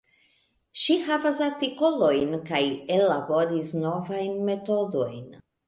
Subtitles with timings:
[0.83, 2.63] Ŝi havas artikolojn, kaj
[2.97, 5.25] ellaboris novajn metodojn.